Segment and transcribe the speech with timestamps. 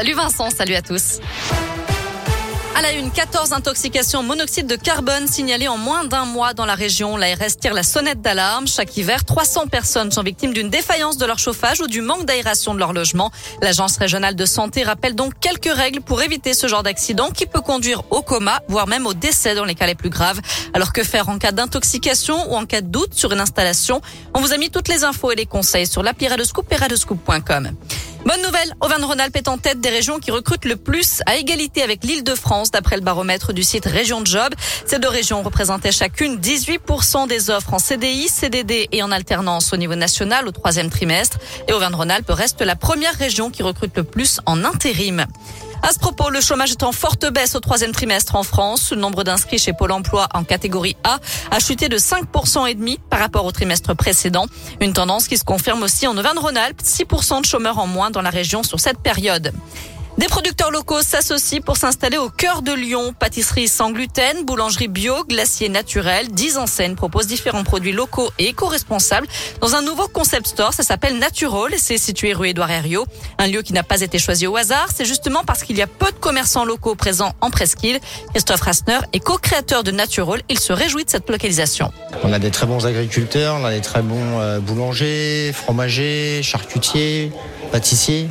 [0.00, 1.18] Salut Vincent, salut à tous.
[2.76, 6.76] À la une, 14 intoxications monoxyde de carbone signalées en moins d'un mois dans la
[6.76, 7.16] région.
[7.16, 8.68] L'ARS tire la sonnette d'alarme.
[8.68, 12.74] Chaque hiver, 300 personnes sont victimes d'une défaillance de leur chauffage ou du manque d'aération
[12.74, 13.32] de leur logement.
[13.60, 17.60] L'Agence régionale de santé rappelle donc quelques règles pour éviter ce genre d'accident qui peut
[17.60, 20.40] conduire au coma, voire même au décès dans les cas les plus graves.
[20.74, 24.00] Alors que faire en cas d'intoxication ou en cas de doute sur une installation?
[24.32, 27.74] On vous a mis toutes les infos et les conseils sur l'appli Radescoop et.
[28.28, 32.04] Bonne nouvelle, Auvergne-Rhône-Alpes est en tête des régions qui recrutent le plus à égalité avec
[32.04, 34.52] l'Île-de-France d'après le baromètre du site Région Job.
[34.84, 39.78] Ces deux régions représentaient chacune 18% des offres en CDI, CDD et en alternance au
[39.78, 41.38] niveau national au troisième trimestre.
[41.68, 45.24] Et Auvergne-Rhône-Alpes reste la première région qui recrute le plus en intérim.
[45.82, 48.90] À ce propos, le chômage est en forte baisse au troisième trimestre en France.
[48.90, 51.18] Le nombre d'inscrits chez Pôle emploi en catégorie A
[51.50, 54.46] a chuté de 5% et demi par rapport au trimestre précédent.
[54.80, 58.30] Une tendance qui se confirme aussi en Auvergne-Rhône-Alpes, 6% de chômeurs en moins dans la
[58.30, 59.52] région sur cette période.
[60.18, 63.14] Des producteurs locaux s'associent pour s'installer au cœur de Lyon.
[63.16, 66.26] Pâtisserie sans gluten, boulangerie bio, glacier naturel.
[66.32, 69.28] 10 enseignes proposent différents produits locaux et éco-responsables
[69.60, 70.74] dans un nouveau concept store.
[70.74, 73.06] Ça s'appelle Naturol et c'est situé rue Édouard Herriot.
[73.38, 74.88] Un lieu qui n'a pas été choisi au hasard.
[74.92, 78.00] C'est justement parce qu'il y a peu de commerçants locaux présents en presqu'île.
[78.30, 80.42] Christophe Rasner est co-créateur de Naturol.
[80.48, 81.92] Il se réjouit de cette localisation.
[82.24, 87.30] On a des très bons agriculteurs, on a des très bons euh, boulangers, fromagers, charcutiers,
[87.70, 88.28] pâtissiers.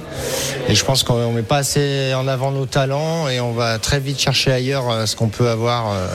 [0.70, 4.00] Et je pense qu'on met pas assez en avant nos talents et on va très
[4.00, 6.08] vite chercher ailleurs euh, ce qu'on peut avoir euh,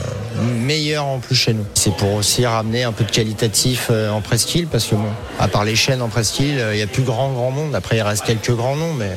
[0.59, 1.65] meilleur en plus chez nous.
[1.73, 5.65] C'est pour aussi ramener un peu de qualitatif en presqu'île parce que bon, à part
[5.65, 7.75] les chaînes en presqu'île, il y a plus grand grand monde.
[7.75, 9.11] Après il reste quelques grands noms, mais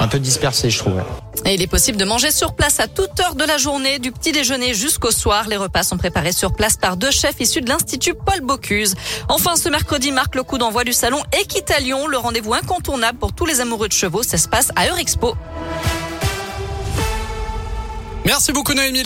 [0.00, 1.02] un peu dispersé je trouve.
[1.44, 4.12] Et il est possible de manger sur place à toute heure de la journée, du
[4.12, 5.48] petit déjeuner jusqu'au soir.
[5.48, 8.94] Les repas sont préparés sur place par deux chefs issus de l'Institut Paul Bocuse.
[9.28, 13.46] Enfin, ce mercredi marque le coup d'envoi du salon Équitalion, le rendez-vous incontournable pour tous
[13.46, 14.22] les amoureux de chevaux.
[14.22, 15.34] Ça se passe à Eurexpo.
[18.24, 19.02] Merci beaucoup Noémie.